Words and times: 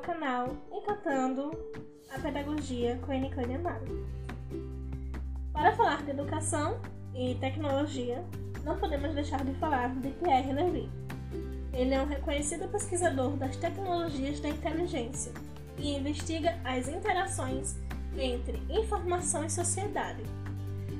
canal 0.00 0.54
Encantando 0.70 1.50
a 2.14 2.18
Pedagogia 2.18 2.98
com 3.06 3.12
Nicole 3.12 3.54
Amaro. 3.54 4.06
Para 5.54 5.72
falar 5.74 6.02
de 6.02 6.10
educação 6.10 6.78
e 7.14 7.34
tecnologia, 7.36 8.22
não 8.62 8.78
podemos 8.78 9.14
deixar 9.14 9.42
de 9.42 9.54
falar 9.54 9.88
de 9.94 10.10
Pierre 10.10 10.52
Levy. 10.52 10.90
Ele 11.72 11.94
é 11.94 12.02
um 12.02 12.06
reconhecido 12.06 12.70
pesquisador 12.70 13.30
das 13.38 13.56
tecnologias 13.56 14.38
da 14.38 14.50
inteligência 14.50 15.32
e 15.78 15.96
investiga 15.96 16.58
as 16.62 16.88
interações 16.88 17.74
entre 18.18 18.62
informação 18.68 19.46
e 19.46 19.50
sociedade. 19.50 20.22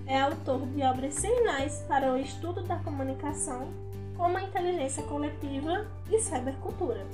É 0.07 0.23
autor 0.23 0.67
de 0.69 0.83
obras 0.83 1.13
seminais 1.13 1.85
para 1.87 2.15
o 2.15 2.17
estudo 2.17 2.63
da 2.63 2.77
comunicação, 2.77 3.69
como 4.17 4.37
a 4.37 4.43
inteligência 4.43 5.03
coletiva 5.05 5.87
e 6.11 6.19
cybercultura. 6.21 7.07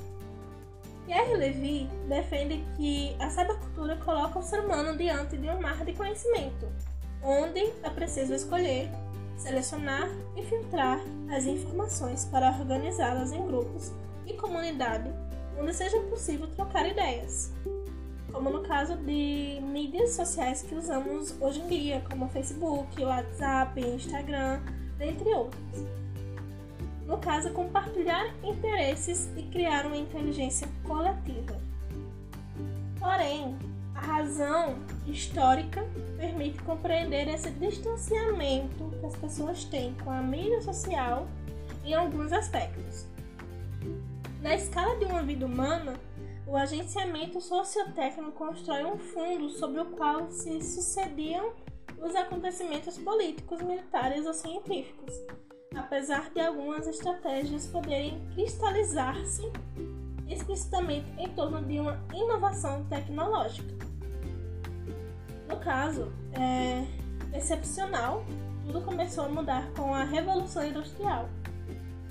Pierre 1.05 1.35
Levy 1.35 1.89
defende 2.07 2.63
que 2.77 3.15
a 3.19 3.29
cybercultura 3.29 3.97
coloca 3.97 4.39
o 4.39 4.43
ser 4.43 4.61
humano 4.61 4.97
diante 4.97 5.37
de 5.37 5.49
um 5.49 5.61
mar 5.61 5.83
de 5.83 5.93
conhecimento, 5.93 6.67
onde 7.21 7.59
é 7.83 7.89
preciso 7.89 8.33
escolher, 8.33 8.89
selecionar 9.37 10.07
e 10.37 10.43
filtrar 10.43 10.99
as 11.29 11.45
informações 11.45 12.25
para 12.25 12.49
organizá-las 12.51 13.33
em 13.33 13.45
grupos 13.45 13.91
e 14.25 14.33
comunidade 14.33 15.11
onde 15.59 15.73
seja 15.73 15.99
possível 16.01 16.47
trocar 16.47 16.87
ideias, 16.87 17.51
como 18.31 18.49
no 18.49 18.63
caso 18.63 18.97
de 18.97 19.59
mídias 19.61 20.11
sociais 20.11 20.63
que 20.63 20.75
usamos 20.75 21.35
hoje 21.39 21.61
em 21.61 21.67
dia, 21.67 22.03
como 22.09 22.27
Facebook, 22.29 23.03
WhatsApp, 23.03 23.79
Instagram, 23.79 24.61
dentre 24.97 25.29
outros. 25.29 25.61
No 27.05 27.17
caso, 27.17 27.51
compartilhar 27.51 28.33
interesses 28.43 29.29
e 29.35 29.43
criar 29.43 29.85
uma 29.85 29.97
inteligência 29.97 30.67
coletiva. 30.83 31.59
Porém, 32.99 33.57
a 33.95 33.99
razão 33.99 34.75
histórica 35.05 35.85
permite 36.17 36.61
compreender 36.63 37.27
esse 37.27 37.51
distanciamento 37.51 38.91
que 38.99 39.05
as 39.05 39.15
pessoas 39.15 39.65
têm 39.65 39.93
com 39.95 40.09
a 40.09 40.21
mídia 40.21 40.61
social 40.61 41.27
em 41.83 41.93
alguns 41.93 42.31
aspectos. 42.31 43.05
Na 44.41 44.55
escala 44.55 44.97
de 44.97 45.05
uma 45.05 45.21
vida 45.21 45.45
humana, 45.45 45.93
o 46.47 46.55
agenciamento 46.55 47.39
sociotécnico 47.41 48.31
constrói 48.31 48.83
um 48.85 48.97
fundo 48.97 49.49
sobre 49.49 49.81
o 49.81 49.85
qual 49.85 50.29
se 50.31 50.61
sucediam 50.61 51.53
os 52.01 52.15
acontecimentos 52.15 52.97
políticos, 52.97 53.61
militares 53.61 54.25
ou 54.25 54.33
científicos, 54.33 55.13
apesar 55.75 56.29
de 56.29 56.39
algumas 56.39 56.87
estratégias 56.87 57.67
poderem 57.67 58.21
cristalizar-se 58.33 59.51
explicitamente 60.27 61.11
em 61.17 61.29
torno 61.29 61.61
de 61.63 61.79
uma 61.79 61.99
inovação 62.13 62.83
tecnológica. 62.85 63.73
No 65.47 65.57
caso, 65.57 66.11
é 66.33 66.85
excepcional, 67.37 68.25
tudo 68.65 68.81
começou 68.81 69.25
a 69.25 69.29
mudar 69.29 69.69
com 69.75 69.93
a 69.93 70.03
Revolução 70.03 70.65
Industrial. 70.65 71.29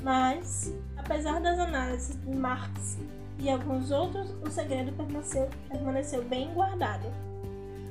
Mas, 0.02 0.72
apesar 0.96 1.40
das 1.40 1.58
análises 1.58 2.20
de 2.20 2.36
Marx 2.36 2.98
e 3.38 3.48
alguns 3.48 3.90
outros, 3.90 4.30
o 4.42 4.50
segredo 4.50 4.92
permaneceu, 4.92 5.48
permaneceu 5.68 6.22
bem 6.24 6.52
guardado. 6.52 7.06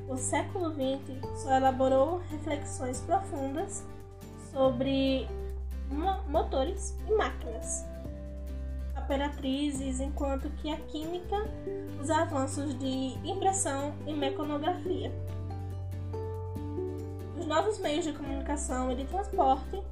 O 0.08 0.16
século 0.16 0.70
XX 0.70 1.42
só 1.42 1.56
elaborou 1.56 2.20
reflexões 2.30 3.00
profundas 3.00 3.84
sobre 4.52 5.26
motores 6.52 6.94
e 7.08 7.14
máquinas 7.14 7.86
operatrizes, 9.02 10.00
enquanto 10.00 10.48
que 10.50 10.70
a 10.70 10.76
química, 10.76 11.36
os 12.00 12.08
avanços 12.10 12.78
de 12.78 13.14
impressão 13.24 13.94
e 14.06 14.12
mecanografia. 14.12 15.10
Os 17.36 17.46
novos 17.46 17.78
meios 17.80 18.04
de 18.04 18.12
comunicação 18.12 18.92
e 18.92 18.96
de 18.96 19.04
transporte, 19.06 19.82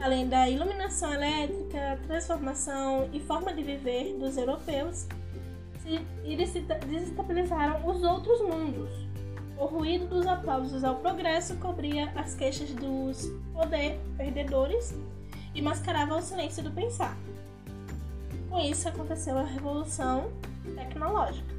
além 0.00 0.28
da 0.28 0.48
iluminação 0.48 1.12
elétrica, 1.12 1.98
transformação 2.06 3.10
e 3.12 3.20
forma 3.20 3.52
de 3.52 3.62
viver 3.62 4.16
dos 4.18 4.36
europeus, 4.36 5.06
se 5.82 6.00
desestabilizaram 6.24 7.86
os 7.86 8.02
outros 8.02 8.40
mundos. 8.40 8.88
O 9.58 9.66
ruído 9.66 10.06
dos 10.06 10.26
aplausos 10.26 10.82
ao 10.82 10.96
progresso 10.96 11.56
cobria 11.56 12.10
as 12.16 12.34
queixas 12.34 12.70
dos 12.70 13.30
poder 13.52 14.00
perdedores 14.16 14.94
e 15.54 15.62
mascarava 15.62 16.16
o 16.16 16.22
silêncio 16.22 16.62
do 16.62 16.70
pensar. 16.70 17.16
Com 18.48 18.60
isso 18.60 18.88
aconteceu 18.88 19.38
a 19.38 19.44
revolução 19.44 20.32
tecnológica. 20.74 21.53